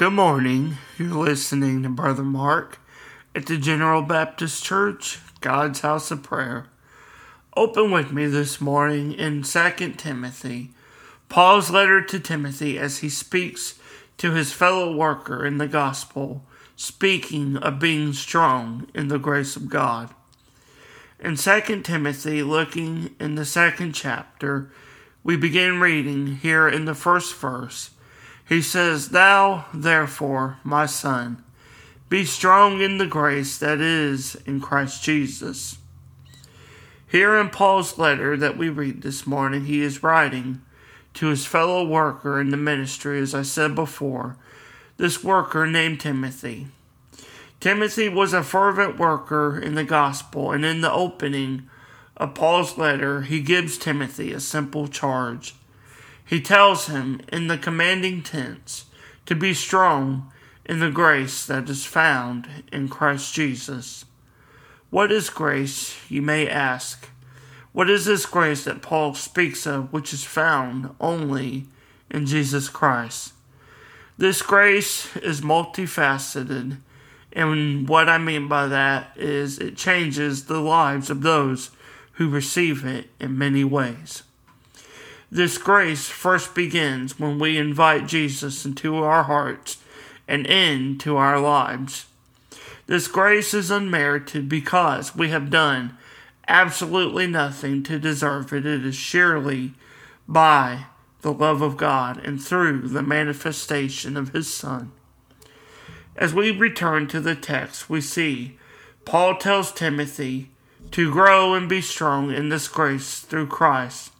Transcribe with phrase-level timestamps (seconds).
[0.00, 0.78] Good morning.
[0.96, 2.78] You're listening to Brother Mark
[3.34, 6.68] at the General Baptist Church, God's House of Prayer.
[7.54, 10.70] Open with me this morning in 2 Timothy,
[11.28, 13.78] Paul's letter to Timothy as he speaks
[14.16, 16.46] to his fellow worker in the gospel,
[16.76, 20.14] speaking of being strong in the grace of God.
[21.18, 24.70] In 2 Timothy, looking in the second chapter,
[25.22, 27.90] we begin reading here in the first verse.
[28.50, 31.44] He says, Thou, therefore, my son,
[32.08, 35.78] be strong in the grace that is in Christ Jesus.
[37.06, 40.62] Here in Paul's letter that we read this morning, he is writing
[41.14, 44.36] to his fellow worker in the ministry, as I said before,
[44.96, 46.66] this worker named Timothy.
[47.60, 51.70] Timothy was a fervent worker in the gospel, and in the opening
[52.16, 55.54] of Paul's letter, he gives Timothy a simple charge.
[56.24, 58.86] He tells him in the commanding tense
[59.26, 60.32] to be strong
[60.64, 64.04] in the grace that is found in Christ Jesus.
[64.90, 67.08] What is grace, you may ask?
[67.72, 71.66] What is this grace that Paul speaks of, which is found only
[72.10, 73.32] in Jesus Christ?
[74.18, 76.78] This grace is multifaceted
[77.32, 81.70] and what I mean by that is it changes the lives of those
[82.14, 84.24] who receive it in many ways.
[85.30, 89.78] This grace first begins when we invite Jesus into our hearts
[90.26, 92.06] and into our lives.
[92.86, 95.96] This grace is unmerited because we have done
[96.48, 98.66] absolutely nothing to deserve it.
[98.66, 99.74] It is surely
[100.26, 100.86] by
[101.22, 104.90] the love of God and through the manifestation of His Son.
[106.16, 108.58] As we return to the text, we see
[109.04, 110.50] Paul tells Timothy
[110.90, 114.12] to grow and be strong in this grace through Christ.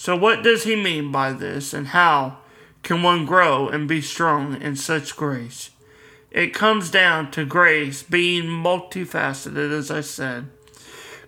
[0.00, 2.36] So, what does he mean by this, and how
[2.84, 5.70] can one grow and be strong in such grace?
[6.30, 10.50] It comes down to grace being multifaceted, as I said.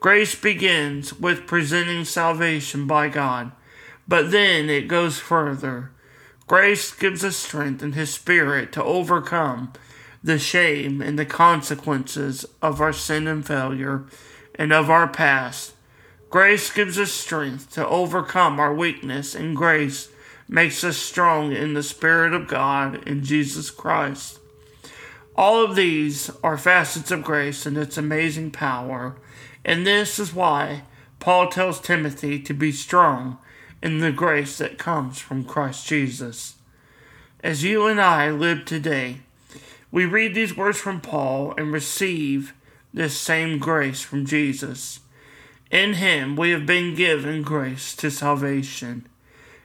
[0.00, 3.52] Grace begins with presenting salvation by God,
[4.08, 5.92] but then it goes further.
[6.48, 9.74] Grace gives us strength in His Spirit to overcome
[10.24, 14.06] the shame and the consequences of our sin and failure
[14.56, 15.75] and of our past.
[16.36, 20.10] Grace gives us strength to overcome our weakness, and grace
[20.46, 24.38] makes us strong in the Spirit of God in Jesus Christ.
[25.34, 29.16] All of these are facets of grace and its amazing power,
[29.64, 30.82] and this is why
[31.20, 33.38] Paul tells Timothy to be strong
[33.82, 36.56] in the grace that comes from Christ Jesus.
[37.42, 39.20] As you and I live today,
[39.90, 42.52] we read these words from Paul and receive
[42.92, 45.00] this same grace from Jesus.
[45.70, 49.06] In him we have been given grace to salvation.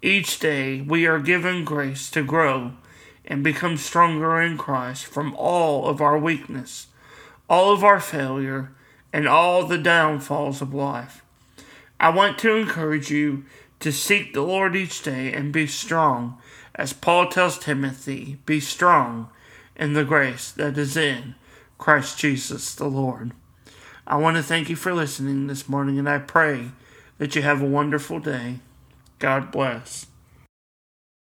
[0.00, 2.72] Each day we are given grace to grow
[3.26, 6.86] and become stronger in Christ from all of our weakness,
[7.48, 8.72] all of our failure,
[9.12, 11.22] and all the downfalls of life.
[12.00, 13.44] I want to encourage you
[13.80, 16.38] to seek the Lord each day and be strong.
[16.74, 19.28] As Paul tells Timothy, be strong
[19.76, 21.34] in the grace that is in
[21.76, 23.32] Christ Jesus the Lord.
[24.06, 26.70] I want to thank you for listening this morning, and I pray
[27.18, 28.58] that you have a wonderful day.
[29.18, 30.06] God bless.